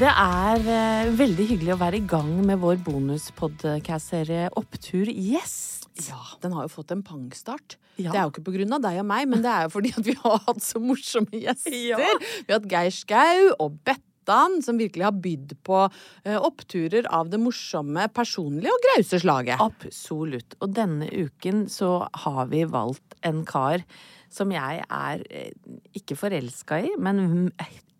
[0.00, 5.90] Det er eh, veldig hyggelig å være i gang med vår bonuspodcast-serie Opptur gjest.
[6.06, 7.76] Ja, den har jo fått en pangstart.
[7.98, 8.06] Ja.
[8.06, 9.90] Det er jo ikke på grunn av deg og meg, men det er jo fordi
[9.92, 11.76] at vi har hatt så morsomme gjester.
[11.76, 11.98] Ja.
[12.00, 17.28] Vi har hatt Geir Skau og Bettan, som virkelig har bydd på eh, oppturer av
[17.28, 19.60] det morsomme, personlige og grause slaget.
[19.60, 20.56] Absolutt.
[20.64, 23.84] Og denne uken så har vi valgt en kar
[24.30, 25.52] som jeg er eh,
[25.98, 27.50] ikke forelska i, men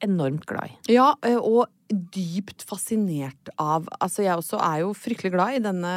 [0.05, 0.95] enormt glad i.
[0.95, 5.95] Ja, eh, og dypt fascinert av Altså, jeg også er jo fryktelig glad i denne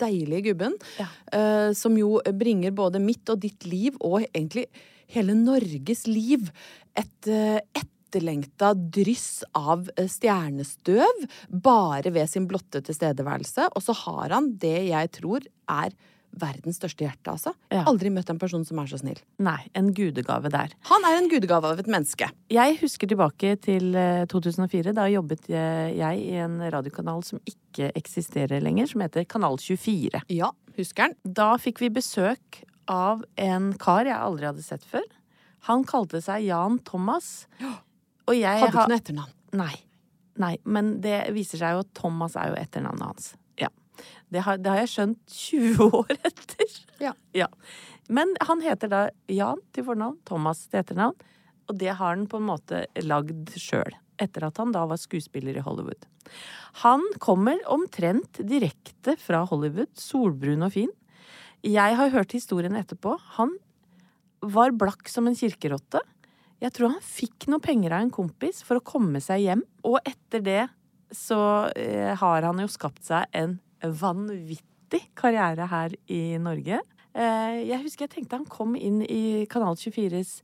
[0.00, 0.76] deilige gubben.
[0.98, 1.08] Ja.
[1.32, 4.66] eh, som jo bringer både mitt og ditt liv, og egentlig
[5.10, 6.50] hele Norges liv,
[6.96, 7.60] et eh,
[8.10, 13.68] etterlengta dryss av stjernestøv bare ved sin blotte tilstedeværelse.
[13.76, 15.94] Og så har han det jeg tror er
[16.40, 17.52] verdens største hjerte, altså.
[17.72, 17.82] Ja.
[17.90, 19.18] Aldri møtt en person som er så snill.
[19.42, 20.74] Nei, en gudegave der.
[20.90, 22.30] Han er en gudegave av et menneske.
[22.52, 24.94] Jeg husker tilbake til eh, 2004.
[24.96, 30.22] Da jobbet jeg jeg i en radiokanal som ikke eksisterer lenger, som heter Kanal 24.
[30.32, 31.16] Ja, husker han.
[31.24, 35.06] Da fikk vi besøk av en kar jeg aldri hadde sett før.
[35.68, 37.46] Han kalte seg Jan Thomas.
[37.60, 39.36] Og jeg Hadde ikke noe etternavn.
[39.60, 39.74] Nei.
[40.40, 43.32] Nei, men det viser seg jo at Thomas er jo etternavnet hans.
[44.00, 44.26] Ja.
[44.30, 46.76] Det har, det har jeg skjønt 20 år etter.
[47.36, 47.48] Ja.
[48.10, 51.18] Men han heter da Jan til fornavn, Thomas til etternavn.
[51.70, 53.94] Og det har han på en måte lagd sjøl.
[54.20, 56.02] Etter at han da var skuespiller i Hollywood.
[56.82, 60.90] Han kommer omtrent direkte fra Hollywood, solbrun og fin.
[61.66, 63.14] Jeg har hørt historien etterpå.
[63.38, 63.54] Han
[64.40, 66.02] var blakk som en kirkerotte.
[66.60, 69.64] Jeg tror han fikk noe penger av en kompis for å komme seg hjem.
[69.86, 70.62] Og etter det
[71.16, 76.80] så eh, har han jo skapt seg en vanvittig karriere her i Norge.
[77.14, 80.40] Eh, jeg husker jeg tenkte han kom inn i Kanal 24s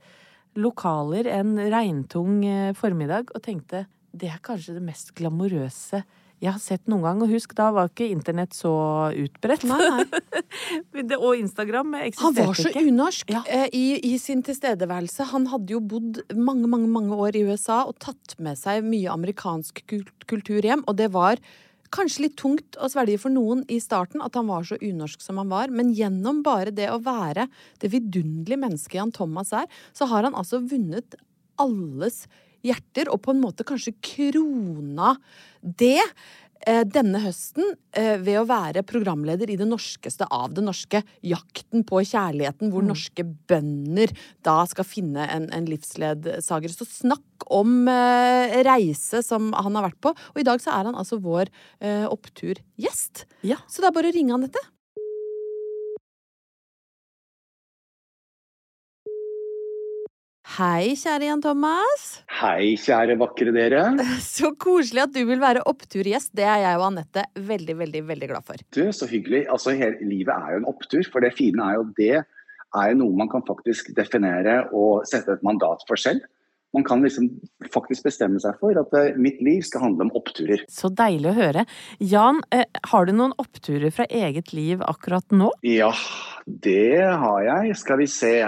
[0.57, 3.85] lokaler en regntung eh, formiddag og tenkte
[4.17, 6.01] det er kanskje det mest glamorøse
[6.37, 7.21] jeg har sett noen gang.
[7.25, 8.71] Og husk, da var ikke internett så
[9.17, 9.63] utbredt.
[9.65, 11.05] Nei, nei.
[11.17, 12.83] Og Instagram Han var så ikke.
[12.91, 13.41] unorsk Ja.
[13.49, 15.31] eh, i, i sin tilstedeværelse.
[15.33, 19.09] Han hadde jo bodd mange, mange, mange år i USA og tatt med seg mye
[19.13, 19.81] amerikansk
[20.29, 21.41] kultur hjem, og det var
[21.95, 25.41] kanskje litt tungt å svelge for noen i starten at han var så unorsk som
[25.43, 27.49] han var, men gjennom bare det å være
[27.83, 31.19] det vidunderlige mennesket Jan Thomas er, så har han altså vunnet
[31.63, 32.25] alles
[32.67, 35.15] hjerter, og på en måte kanskje krona
[35.61, 36.03] det
[36.89, 42.01] denne høsten eh, ved å være programleder i det norskeste av det norske, Jakten på
[42.07, 44.13] kjærligheten, hvor norske bønder
[44.47, 46.73] da skal finne en, en livsledsager.
[46.73, 50.15] Så snakk om eh, reise som han har vært på.
[50.35, 51.51] Og i dag så er han altså vår
[51.81, 53.27] eh, oppturgjest.
[53.47, 53.61] Ja.
[53.71, 54.63] Så det er bare å ringe han dette.
[60.57, 62.05] Hei, kjære Jan Thomas.
[62.39, 63.83] Hei, kjære vakre dere.
[64.25, 66.31] Så koselig at du vil være oppturgjest.
[66.39, 68.63] Det er jeg og Anette veldig, veldig, veldig glad for.
[68.73, 69.43] Du, så hyggelig.
[69.53, 71.05] Altså, hele, livet er jo en opptur.
[71.13, 75.37] For det fine er jo det er jo noe man kan faktisk definere og sette
[75.37, 76.25] et mandat for selv.
[76.73, 77.29] Man kan liksom
[77.73, 80.65] faktisk bestemme seg for at eh, mitt liv skal handle om oppturer.
[80.73, 81.69] Så deilig å høre.
[82.01, 82.65] Jan, eh,
[82.95, 85.53] har du noen oppturer fra eget liv akkurat nå?
[85.69, 85.93] Ja,
[86.49, 87.77] det har jeg.
[87.85, 88.39] Skal vi se.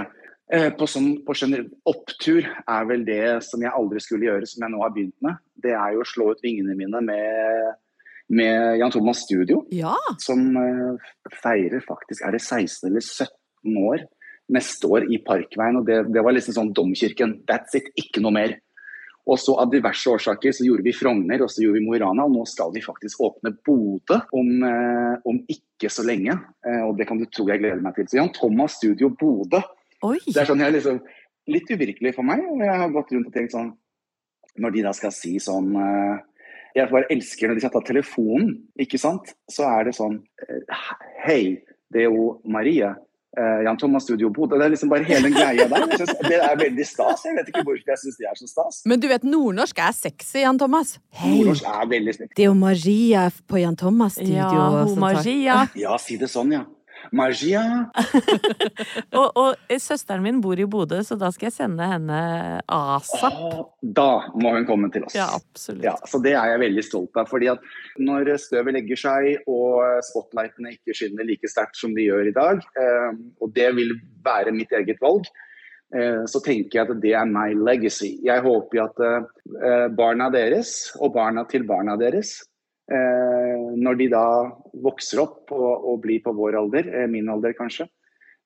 [0.49, 1.35] Eh, på, sånn, på
[1.91, 5.43] opptur er vel det som jeg aldri skulle gjøre, som jeg nå har begynt med.
[5.61, 7.75] Det er jo å slå ut vingene mine med,
[8.33, 9.67] med Jan Thomas Studio.
[9.77, 9.93] Ja.
[10.25, 11.11] Som eh,
[11.43, 14.07] feirer faktisk Er det 16 eller 17 år
[14.57, 15.83] neste år i Parkveien?
[15.83, 17.43] Og det, det var liksom sånn Domkirken.
[17.49, 18.57] That's it, ikke noe mer.
[19.29, 22.01] Og så Av diverse årsaker så gjorde vi Frogner og så gjorde vi Mo i
[22.01, 22.25] Rana.
[22.25, 26.41] Og nå skal vi faktisk åpne Bodø om, eh, om ikke så lenge.
[26.89, 28.09] Og det kan du tro jeg gleder meg til.
[28.09, 29.61] Så Jan Thomas Studio Bodø.
[30.07, 30.19] Oi!
[30.27, 31.01] Det er sånn jeg liksom
[31.49, 32.43] Litt uvirkelig for meg.
[32.45, 33.73] Og jeg har gått rundt og tenkt sånn
[34.61, 36.21] Når de da skal si sånn eh,
[36.77, 39.35] Jeg bare elsker når de skal ta telefonen, ikke sant.
[39.51, 40.87] Så er det sånn eh,
[41.25, 41.43] Hei,
[41.91, 42.95] det er jo Maria.
[43.39, 44.57] Uh, Jan Thomas Studio Bodø.
[44.59, 45.83] Det er liksom bare hele den greia der.
[46.01, 47.27] Synes, det er veldig stas.
[47.29, 48.79] Jeg vet ikke hvorfor jeg syns det er så stas.
[48.89, 50.95] Men du vet, nordnorsk er sexy, Jan Thomas.
[51.21, 52.33] Nordnorsk er veldig snilt.
[52.35, 54.41] Det er jo Maria på Jan Thomas studio.
[54.41, 54.49] Ja,
[54.89, 56.65] tar- Ja, si det sånn, ja.
[57.17, 57.63] Magia.
[59.19, 62.19] Og, og eh, søsteren min bor i Bodø, så da skal jeg sende henne
[62.71, 63.39] asap.
[63.83, 65.17] Da må hun komme til oss.
[65.17, 65.85] Ja, absolutt.
[65.87, 67.29] Ja, så Det er jeg veldig stolt av.
[67.31, 67.65] fordi at
[67.99, 72.63] Når støvet legger seg og spotlightene ikke skinner like sterkt som de gjør i dag,
[72.79, 73.11] eh,
[73.41, 75.27] og det vil være mitt eget valg,
[75.95, 78.19] eh, så tenker jeg at det er my legacy.
[78.25, 82.39] Jeg håper at eh, barna deres og barna til barna deres,
[82.89, 84.25] når de da
[84.85, 87.89] vokser opp og, og blir på vår alder, eh, min alder kanskje,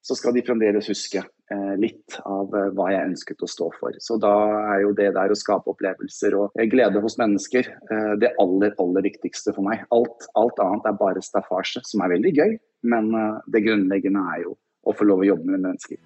[0.02, 3.98] så skal de fremdeles huske eh, litt av eh, hva jeg ønsket å stå for.
[4.02, 4.32] Så da
[4.74, 8.74] er jo det der å skape opplevelser og eh, glede hos mennesker eh, det aller,
[8.82, 9.84] aller viktigste for meg.
[9.94, 12.56] Alt, alt annet er bare staffasje, som er veldig gøy,
[12.90, 16.02] men eh, det grunnleggende er jo å få lov å jobbe med mennesker.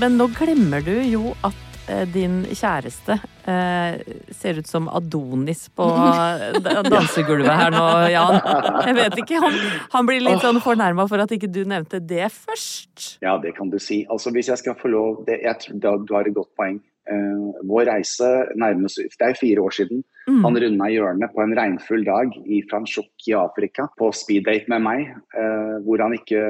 [0.00, 3.98] Men nå glemmer du jo at eh, din kjæreste eh,
[4.32, 5.84] ser ut som Adonis på
[6.88, 8.38] dansegulvet her nå, Jan.
[8.86, 9.58] Jeg vet ikke, han,
[9.92, 13.18] han blir litt sånn fornærma for at ikke du nevnte det først.
[13.20, 14.06] Ja, det kan du si.
[14.08, 16.80] Altså Hvis jeg skal få lov det, jeg da, Du har et godt poeng.
[17.10, 18.26] Eh, vår reise
[18.60, 20.04] nærmes Det er fire år siden.
[20.28, 20.42] Mm.
[20.44, 25.08] Han runda hjørnet på en regnfull dag i Franschhoek i Afrika på speeddate med meg,
[25.36, 26.42] eh, hvor han ikke,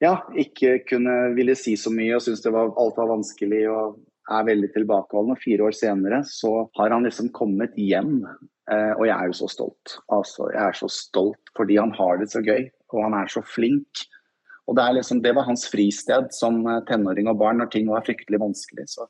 [0.00, 3.98] ja, ikke kunne ville si så mye og syntes alt var vanskelig og
[4.30, 5.34] er veldig tilbakeholden.
[5.34, 8.22] Og fire år senere så har han liksom kommet hjem,
[8.70, 9.98] eh, og jeg er jo så stolt.
[10.12, 13.44] Altså, jeg er så stolt fordi han har det så gøy, og han er så
[13.44, 14.06] flink.
[14.70, 18.06] Og det, liksom, det var hans fristed som eh, tenåring og barn når ting var
[18.06, 18.88] fryktelig vanskelig.
[18.92, 19.08] Så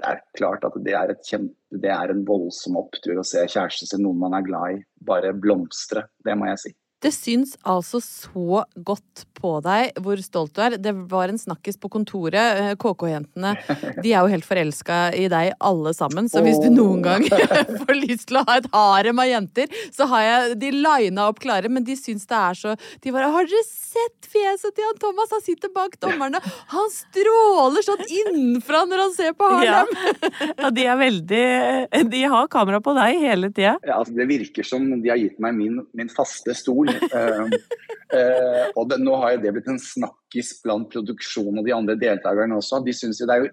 [0.00, 3.90] det er klart at det er, kjempe, det er en voldsom opptur å se kjæresten
[3.90, 6.06] sin, noen man er glad i, bare blomstre.
[6.24, 6.78] Det må jeg si.
[7.00, 10.74] Det syns altså så godt på deg hvor stolt du er.
[10.76, 12.58] Det var en snakkis på kontoret.
[12.60, 13.54] eh, KK-jentene
[14.04, 16.28] de er jo helt forelska i deg alle sammen.
[16.28, 17.24] Så hvis du noen gang
[17.86, 21.40] får lyst til å ha et harem av jenter, så har jeg de lina opp
[21.40, 21.70] klare.
[21.72, 25.32] Men de syns det er så De bare Har dere sett fjeset til han Thomas?
[25.32, 26.38] Han sitter bak dommerne.
[26.74, 29.80] Han stråler sånn innenfra når han ser på Ja.
[29.80, 30.52] harem.
[30.60, 33.78] ja, de er veldig De har kamera på deg hele tida.
[33.88, 36.89] Ja, altså, det virker som de har gitt meg min, min faste stol.
[38.10, 41.94] Eh, og det, nå har jo det blitt en snakkis blant produksjonen og de andre
[41.94, 42.80] deltakerne også.
[42.82, 43.50] De synes jo det er jo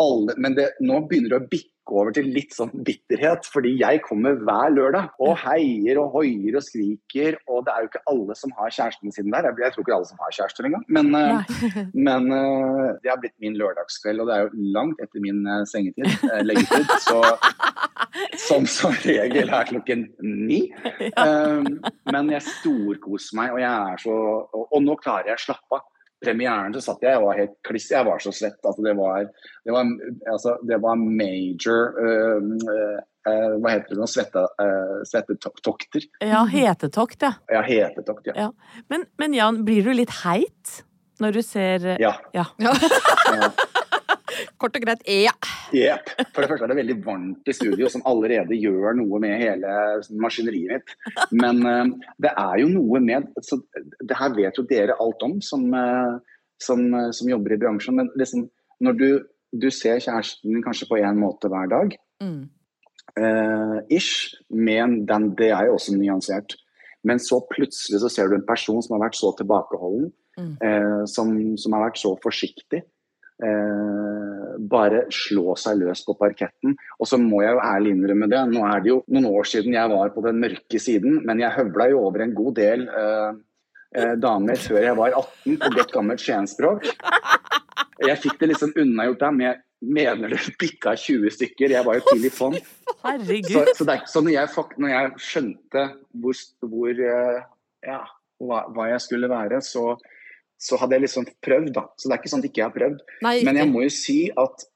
[0.00, 4.02] alle, Men det, nå begynner det å bikke over til litt sånn bitterhet, fordi jeg
[4.04, 8.36] kommer hver lørdag og heier og hoier og skriker, og det er jo ikke alle
[8.38, 9.48] som har kjæresten sin der.
[9.48, 10.84] Jeg, tror ikke alle som har kjærester engang.
[10.98, 11.52] Men, eh,
[12.08, 15.64] men eh, det har blitt min lørdagskveld, og det er jo langt etter min eh,
[15.68, 16.94] sengetid, leggetid.
[17.04, 17.22] Så
[18.48, 20.60] som som regel er klokken ni.
[22.08, 24.16] Men jeg storkoser meg, og jeg er så
[24.68, 25.86] og nå klarer jeg å slappe av.
[26.24, 28.58] Premieren så satt jeg, og var helt kliss, jeg var så svett.
[28.64, 29.28] Altså det, var,
[29.64, 29.92] det, var,
[30.32, 34.08] altså det var major uh, uh, Hva heter det nå?
[34.10, 36.08] Svette, uh, Svettetokter.
[36.24, 37.34] Ja, hetetokt, ja.
[37.52, 38.48] Ja, hetetokt, ja.
[38.48, 38.84] ja.
[38.90, 40.80] Men, men Jan, blir du litt heit
[41.22, 42.14] når du ser Ja.
[42.34, 42.46] ja.
[44.60, 45.32] Kort og greit, ja.
[45.74, 46.10] Yep.
[46.34, 49.72] For det første er det veldig varmt i studio, som allerede gjør noe med hele
[50.22, 50.94] maskineriet mitt.
[51.32, 53.60] Men uh, det er jo noe med så
[54.00, 56.18] Det her vet jo dere alt om, som, uh,
[56.62, 57.98] som, uh, som jobber i bransjen.
[57.98, 58.46] Men liksom,
[58.84, 59.08] når du,
[59.52, 62.48] du ser kjæresten din kanskje på én måte hver dag, Mm.
[63.90, 66.56] ish, men den, det er jo også nyansert.
[67.06, 71.06] Men så plutselig så ser du en person som har vært så tilbakeholden, Mm.
[71.10, 72.82] som, som har vært så forsiktig.
[73.38, 76.72] Eh, bare slå seg løs på parketten.
[76.98, 79.76] Og så må jeg jo ærlig innrømme det, nå er det jo noen år siden
[79.76, 83.38] jeg var på den mørke siden, men jeg høvla jo over en god del eh,
[83.94, 86.90] eh, damer før jeg var 18 på godt gammelt skienspråk.
[88.08, 89.62] Jeg fikk det liksom unnagjort der, men jeg
[89.94, 91.76] mener det bikka 20 stykker.
[91.76, 92.58] Jeg var jo tidlig på'n.
[93.54, 95.86] Så, så, det er, ikke- sånn når, jeg, når jeg skjønte
[96.18, 96.42] hvor,
[96.74, 97.40] hvor eh,
[97.86, 98.02] ja,
[98.42, 99.92] hva, hva jeg skulle være, så,
[100.58, 101.86] så hadde jeg liksom prøvd, da.
[101.96, 103.02] Så det er ikke sånn at jeg ikke har prøvd.
[103.26, 104.66] Nei, Men jeg må jo si at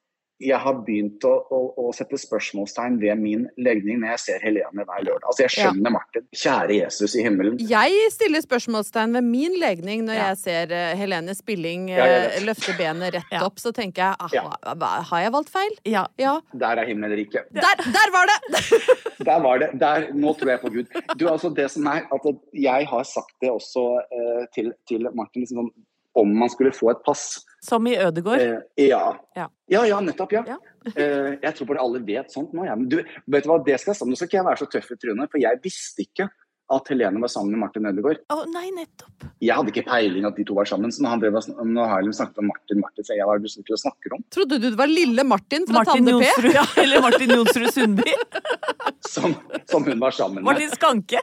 [0.42, 4.84] jeg har begynt å, å, å sette spørsmålstegn ved min legning når jeg ser Helene
[4.88, 5.26] hver lørdag.
[5.30, 6.24] Altså jeg skjønner Martin.
[6.34, 7.60] Kjære Jesus i himmelen.
[7.70, 10.24] Jeg stiller spørsmålstegn ved min legning når Ja.
[10.32, 13.44] jeg ser eh, Helene Spilling Ja, eh, løfte benet rett Ja.
[13.46, 13.60] opp.
[13.62, 15.04] Så tenker jeg ah, Ja.
[15.12, 15.76] har jeg valgt feil?
[15.84, 16.06] Ja.
[16.18, 16.40] Ja.
[16.54, 17.46] Der er himmelriket.
[17.54, 18.38] Der, der var det!
[19.28, 19.70] Der var det.
[19.78, 20.86] Der, nå tror jeg på Gud.
[21.16, 25.44] Du, altså det som er, at Jeg har sagt det også uh, til, til Martin,
[25.44, 25.70] liksom sånn,
[26.18, 27.44] om man skulle få et pass.
[27.62, 28.40] Som i Ødegård.
[28.42, 29.02] Eh, ja.
[29.38, 29.48] Ja.
[29.70, 30.32] ja, ja, nettopp.
[30.34, 30.42] Ja.
[30.46, 30.58] Ja.
[30.96, 32.66] eh, jeg tror bare alle vet sånt nå.
[32.66, 32.74] Ja.
[32.78, 32.98] Men du,
[33.30, 34.08] vet du hva, det skal jeg.
[34.08, 36.26] Nå skal ikke jeg være så tøff i trynet, for jeg visste ikke
[36.72, 38.22] at Helene var sammen med Martin Ødegaard.
[38.32, 39.26] Å nei, nettopp.
[39.44, 40.92] Jeg hadde ikke peiling at de to var sammen.
[40.94, 41.38] Så når, han drev,
[41.68, 44.24] når Harlem snakket om Martin Martin, så jeg var er det du snakke om?
[44.32, 46.52] Trodde du det var lille Martin fra Martin Tande P?
[46.56, 46.64] Ja.
[46.82, 48.16] Eller Martin Jonsrud Sundby.
[49.12, 49.34] Som,
[49.68, 50.46] som hun var sammen med.
[50.46, 51.20] Martin Skanke.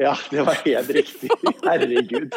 [0.00, 1.28] Ja, det var helt riktig.
[1.64, 2.32] Herregud.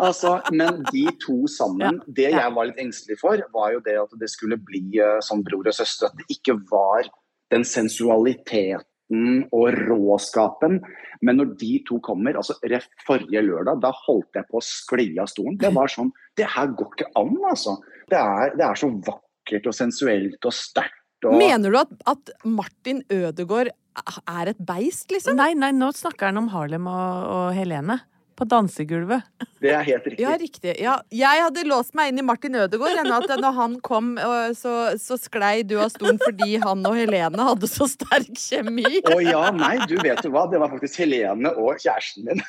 [0.00, 4.14] Altså, men de to sammen, det jeg var litt engstelig for, var jo det at
[4.20, 6.08] det skulle bli eh, som bror og søster.
[6.08, 7.10] At det ikke var
[7.52, 10.80] den sensualiteten og råskapen.
[11.24, 12.56] Men når de to kommer, altså
[13.06, 15.58] forrige lørdag, da holdt jeg på å skli av stolen.
[15.60, 17.76] Det var sånn Det her går ikke an, altså.
[18.08, 20.94] Det er, det er så vakkert og sensuelt og sterkt.
[21.26, 21.34] Og...
[21.34, 23.72] Mener du at, at Martin Ødegaard
[24.28, 25.38] er et beist, liksom?
[25.38, 28.00] Nei, nei, nå snakker han om Harlem og, og Helene.
[28.38, 29.24] På dansegulvet.
[29.58, 30.22] Det er helt riktig.
[30.22, 30.74] Ja, riktig.
[30.78, 33.00] Ja, jeg hadde låst meg inn i Martin Ødegaard.
[33.02, 34.12] Ennå at når han kom,
[34.54, 39.00] så, så sklei du av stolen fordi han og Helene hadde så sterk kjemi.
[39.10, 40.46] Å ja, nei, du vet jo hva.
[40.52, 42.44] Det var faktisk Helene og kjæresten min.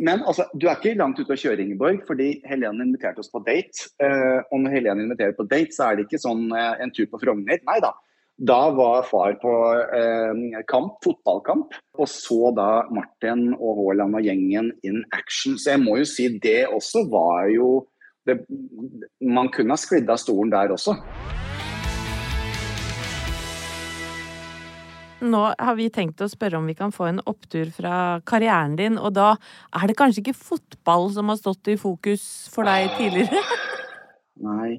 [0.00, 3.42] Men altså, du er ikke langt ute å kjøre, Ingeborg, fordi Helene inviterte oss på
[3.44, 3.90] date.
[4.00, 7.06] Eh, og når Helene inviterer på date, så er det ikke sånn eh, en tur
[7.10, 7.60] på Frogner.
[7.68, 7.92] Nei da.
[8.42, 9.50] Da var far på
[9.96, 15.58] eh, kamp, fotballkamp, og så da Martin og Haaland og gjengen in action.
[15.60, 17.66] Så jeg må jo si det også var jo
[18.24, 18.38] det,
[19.20, 20.96] Man kunne ha sklidd av stolen der også.
[25.20, 28.96] Nå har vi tenkt å spørre om vi kan få en opptur fra karrieren din,
[28.96, 29.34] og da
[29.76, 32.24] er det kanskje ikke fotball som har stått i fokus
[32.56, 33.44] for deg tidligere?
[34.48, 34.78] Nei.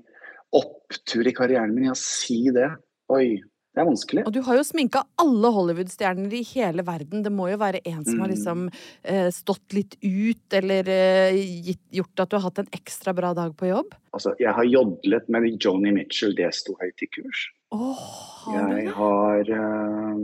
[0.50, 2.72] Opptur i karrieren min, ja, si det.
[3.12, 3.36] Oi,
[3.72, 4.26] det er vanskelig.
[4.28, 7.24] Og du har jo sminka alle Hollywood-stjerner i hele verden.
[7.24, 8.34] Det må jo være en som har Mm.
[8.36, 8.66] liksom
[9.04, 13.34] eh, stått litt ut, eller eh, gitt, gjort at du har hatt en ekstra bra
[13.34, 13.96] dag på jobb?
[14.14, 17.48] Altså, jeg har jodlet med Joni Mitchell, det sto høyt i kurs.
[17.72, 17.96] Oh,
[18.44, 20.18] har Jeg har eh,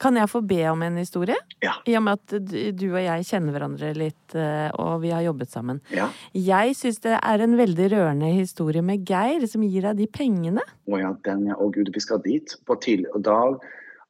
[0.00, 1.36] Kan jeg få be om en historie?
[1.64, 1.74] Ja.
[1.88, 2.34] I og med at
[2.78, 5.80] du og jeg kjenner hverandre litt, eh, og vi har jobbet sammen.
[5.94, 6.08] Ja.
[6.36, 10.64] Jeg syns det er en veldig rørende historie med Geir, som gir deg de pengene.
[10.86, 11.48] Å ja, den.
[11.54, 12.54] Å gud, vi skal dit.
[12.68, 13.38] På tidlig, og da,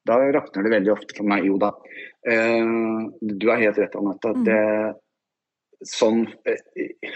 [0.08, 1.48] da rakner det veldig ofte for meg.
[1.48, 1.72] Jo da.
[2.28, 4.34] Uh, du har helt rett, Anette.
[4.36, 4.46] Mm.
[4.48, 7.12] Det, sånn uh,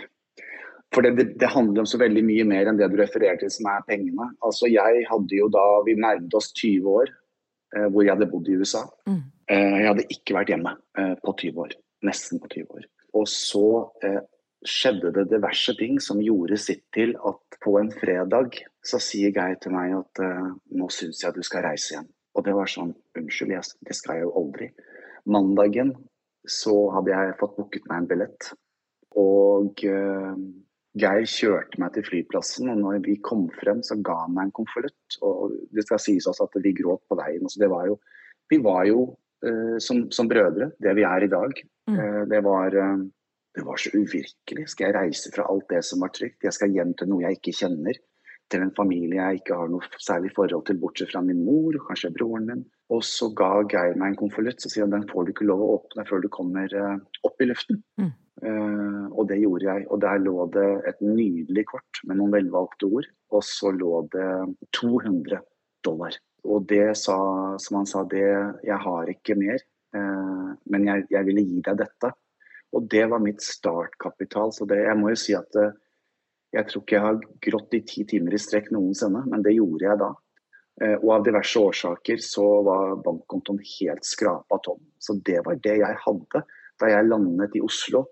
[0.92, 3.68] For det, det, handler om så veldig mye mer enn det du refererer til, som
[3.72, 4.30] er pengene.
[4.44, 7.12] Altså, jeg hadde jo da Vi nærmet oss 20 år
[7.88, 8.82] hvor jeg hadde bodd i USA.
[9.08, 9.22] Mm.
[9.52, 11.74] Eh, jeg hadde ikke vært hjemme eh, på 20 år.
[12.06, 12.86] Nesten på 20 år.
[13.18, 13.66] Og så
[14.04, 14.20] eh,
[14.68, 19.58] skjedde det diverse ting som gjorde sitt til at på en fredag så sier Geir
[19.62, 22.08] til meg at eh, nå syns jeg du skal reise igjen.
[22.32, 23.52] Og det var sånn unnskyld,
[23.84, 24.70] det skal jeg jo aldri.
[25.28, 25.92] Mandagen
[26.48, 28.52] så hadde jeg fått booket meg en billett.
[29.20, 30.38] Og eh,
[31.00, 34.54] Geir kjørte meg til flyplassen, og når vi kom frem, så ga han meg en
[34.58, 35.16] konvolutt.
[35.25, 37.46] Og det skal sies også at vi gråt på veien.
[37.46, 37.96] Altså, det var jo,
[38.52, 41.64] vi var jo uh, som, som brødre, det vi er i dag.
[41.88, 41.96] Mm.
[41.96, 43.00] Uh, det, var, uh,
[43.56, 44.68] det var så uvirkelig.
[44.68, 46.44] Skal jeg reise fra alt det som var trygt?
[46.44, 48.00] Jeg skal hjem til noe jeg ikke kjenner.
[48.52, 52.12] Til en familie jeg ikke har noe særlig forhold til, bortsett fra min mor, kanskje
[52.12, 52.66] broren min.
[52.92, 55.64] Og så ga Geir meg en konvolutt, så sier han den får du ikke lov
[55.64, 56.68] å åpne før du kommer
[57.25, 57.80] opp i luften.
[57.96, 58.12] Mm.
[58.40, 59.86] Eh, og det gjorde jeg.
[59.92, 63.08] Og der lå det et nydelig kort med noen velvalgte ord.
[63.32, 64.30] Og så lå det
[64.78, 65.42] 200
[65.84, 66.16] dollar.
[66.48, 67.18] Og det sa,
[67.62, 68.24] som han sa, det
[68.64, 69.62] Jeg har ikke mer,
[69.94, 72.12] eh, men jeg, jeg ville gi deg dette.
[72.72, 74.52] Og det var mitt startkapital.
[74.52, 75.76] Så det, jeg må jo si at eh,
[76.52, 79.86] jeg tror ikke jeg har grått i ti timer i strekk noensinne, men det gjorde
[79.86, 80.10] jeg da.
[80.98, 84.82] Og av diverse årsaker så var bankkontoen helt skrapa tom.
[85.00, 86.42] Så det var det jeg hadde
[86.80, 88.02] da jeg landet i Oslo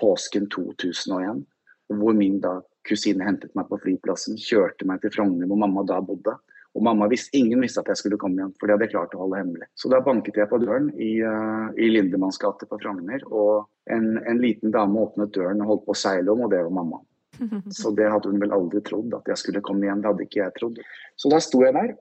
[0.00, 1.44] påsken 2001.
[1.88, 6.00] Hvor min da kusine hentet meg på flyplassen, kjørte meg til Frogner hvor mamma da
[6.04, 6.36] bodde.
[6.76, 9.14] Og mamma visste, ingen visste at jeg skulle komme igjen, for det hadde jeg klart
[9.16, 9.66] å holde hemmelig.
[9.78, 14.18] Så da banket jeg på døren i, uh, i Lindemanns gate på Frogner, og en,
[14.20, 17.00] en, liten dame åpnet døren og holdt på å seile om, og det var mamma.
[17.80, 20.04] Så det hadde hun vel aldri trodd, at jeg skulle komme igjen.
[20.04, 20.78] Det hadde ikke jeg trodd.
[21.18, 21.96] Så da sto jeg der.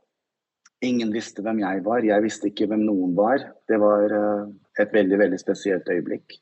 [0.86, 3.48] Ingen visste hvem jeg var, jeg visste ikke hvem noen var.
[3.70, 6.38] Det var uh, et veldig, veldig spesielt øyeblikk.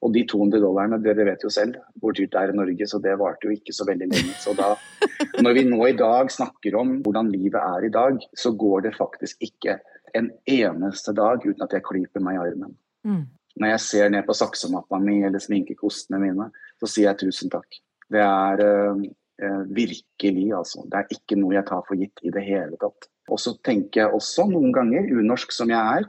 [0.00, 3.00] Og de 200 dollarene, dere vet jo selv hvor dyrt det er i Norge, så
[3.04, 4.36] det varte jo ikke så veldig lenge.
[4.40, 4.72] Så da,
[5.44, 8.96] når vi nå i dag snakker om hvordan livet er i dag, så går det
[8.96, 9.76] faktisk ikke
[10.16, 12.74] en eneste dag uten at jeg klyper meg i armen.
[13.06, 13.26] Mm.
[13.60, 16.48] Når jeg ser ned på saksemappa mi eller sminkekostene mine,
[16.80, 17.80] så sier jeg tusen takk.
[18.10, 20.86] Det er uh, virkelig, altså.
[20.88, 23.10] Det er ikke noe jeg tar for gitt i det hele tatt.
[23.30, 26.08] Og så tenker jeg også noen ganger, unorsk som jeg er,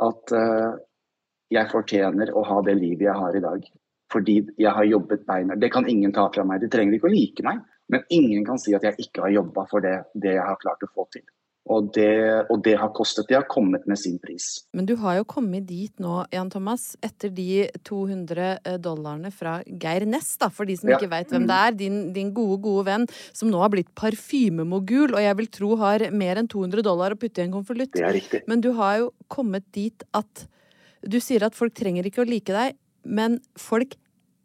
[0.00, 0.76] at uh,
[1.50, 3.66] jeg fortjener å ha det livet jeg har i dag.
[4.10, 5.58] Fordi jeg har jobbet beina.
[5.58, 6.62] Det kan ingen ta fra meg.
[6.62, 9.66] De trenger ikke å like meg, men ingen kan si at jeg ikke har jobba
[9.70, 11.26] for det, det, jeg har klart å få til.
[11.70, 12.10] Og det,
[12.50, 13.28] og det, har kostet.
[13.28, 14.64] Det har kommet med sin pris.
[14.74, 19.60] Men du har jo kommet dit nå, Jan Thomas, etter de 200 eh, dollarene fra
[19.68, 20.98] Geir Næss, da, for de som ja.
[20.98, 21.76] ikke veit hvem det er.
[21.78, 26.08] Din, din, gode, gode venn som nå har blitt parfymemogul, og jeg vil tro har
[26.10, 28.00] mer enn 200 dollar å putte i en konvolutt.
[28.50, 30.48] Men du har jo kommet dit at
[31.06, 33.96] du sier at folk trenger ikke å like deg, men folk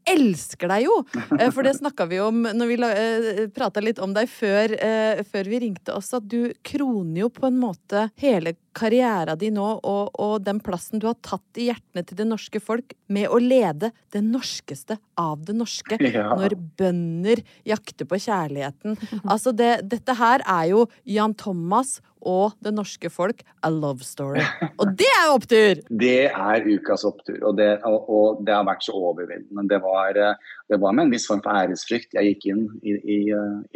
[0.05, 0.99] elsker deg jo!
[1.39, 5.23] Eh, for det snakka vi om når vi eh, prata litt om deg før, eh,
[5.27, 9.65] før, vi ringte oss, at du kroner jo på en måte hele karriera di nå
[9.77, 13.39] og, og, den plassen du har tatt i hjertene til det norske folk med å
[13.39, 15.99] lede det norskeste av det norske.
[16.15, 16.29] Ja.
[16.37, 18.95] Når bønder jakter på kjærligheten.
[19.33, 24.43] Altså, det, dette her er jo Jan Thomas og det norske folk a love story.
[24.81, 25.81] Og det er opptur!
[25.89, 29.63] Det er ukas opptur, og det, og, og det har vært så overveldende.
[29.69, 30.17] Det var,
[30.69, 33.19] det var, med en viss form for æresfrykt jeg gikk inn i, i,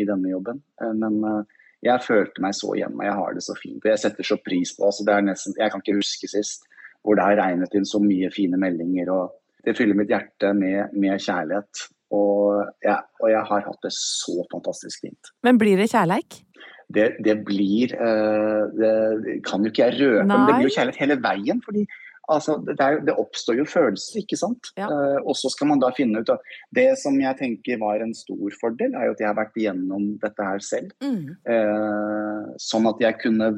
[0.01, 0.59] i denne jobben.
[0.99, 1.45] Men
[1.85, 3.85] jeg følte meg så hjemme, jeg har det så fint.
[3.87, 5.19] Jeg setter så pris på altså det.
[5.29, 6.67] Nesten, jeg kan ikke huske sist
[7.05, 9.11] hvor det har regnet inn så mye fine meldinger.
[9.13, 11.85] og Det fyller mitt hjerte med, med kjærlighet.
[12.15, 15.31] Og ja, og jeg, har hatt det så fantastisk fint.
[15.45, 16.41] Men blir det kjærleik?
[16.89, 21.03] Det, det blir uh, Det kan jo ikke jeg røpe, men det blir jo kjærlighet
[21.03, 21.61] hele veien.
[21.65, 21.85] fordi
[22.29, 24.69] Altså, det, er, det, oppstår jo følelser, ikke sant.
[24.77, 24.85] Ja.
[24.85, 26.43] Uh, og så skal man da finne ut av
[26.75, 30.11] Det som jeg tenker var en stor fordel, er jo at jeg har vært igjennom
[30.21, 30.93] dette her selv.
[31.01, 31.33] Mm.
[31.49, 33.53] Uh, sånn at jeg kunne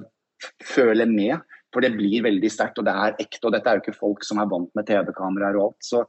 [0.63, 1.43] føle med.
[1.71, 3.45] For det blir veldig sterkt, og det er ekte.
[3.47, 5.85] Og dette er jo ikke folk som er vant med TV-kameraer og alt.
[5.87, 6.03] Så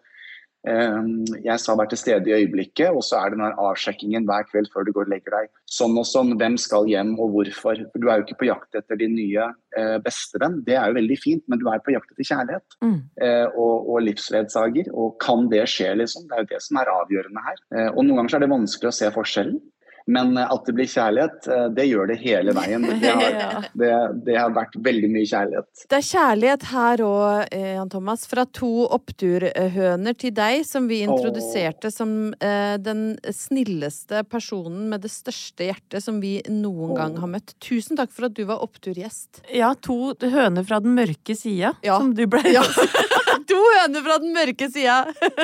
[0.62, 4.70] jeg sa vær til stede i øyeblikket, og så er det den avsjekkingen hver kveld
[4.70, 5.50] før du går og legger deg.
[5.66, 7.80] Sånn og sånn, hvem skal hjem og hvorfor.
[7.90, 9.48] For Du er jo ikke på jakt etter din nye
[9.78, 12.98] eh, bestevenn, det er jo veldig fint, men du er på jakt etter kjærlighet mm.
[13.26, 14.92] eh, og, og, livsledsager.
[14.94, 16.28] Og kan det skje, liksom?
[16.28, 17.62] Det er jo det som er avgjørende her.
[17.74, 19.58] Eh, og noen ganger er det vanskelig å se forskjellen.
[20.06, 22.86] Men eh, at det blir kjærlighet, eh, det gjør det hele veien.
[23.02, 23.92] Det har, det,
[24.26, 25.84] det har vært veldig mye kjærlighet.
[25.88, 28.26] Det er kjærlighet her òg, eh, Jan Thomas.
[28.30, 31.94] Fra to oppturhøner til deg, som vi introduserte Åh.
[31.94, 36.96] som eh, den snilleste personen med det største hjertet som vi noen Åh.
[36.98, 37.54] gang har møtt.
[37.62, 39.44] Tusen takk for at du var oppturgjest.
[39.52, 41.98] Ja, to høner fra den mørke sida, ja.
[41.98, 42.44] som du ble.
[42.52, 42.64] Ja.
[43.52, 44.96] to høner fra den mørke sida!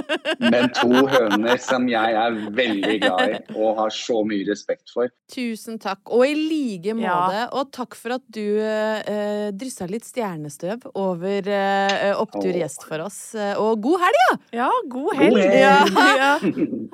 [0.52, 5.12] Men to høner som jeg er veldig glad i og har så mye respekt for.
[5.32, 6.02] Tusen takk.
[6.08, 7.36] Og i like måte.
[7.38, 7.46] Ja.
[7.58, 13.20] Og takk for at du eh, dryssa litt stjernestøv over eh, opptur gjest for oss.
[13.60, 14.36] Og god helg, ja!
[14.64, 15.38] Ja, god helg.
[15.38, 15.96] God helg.
[16.18, 16.34] Ja.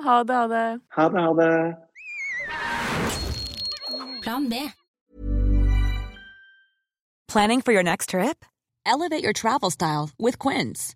[0.05, 0.63] Ha det, ha det.
[0.97, 1.51] Ha det, ha det.
[4.21, 4.55] Plan B.
[7.27, 8.45] Planning for your next trip?
[8.85, 10.95] Elevate your travel style with Quince.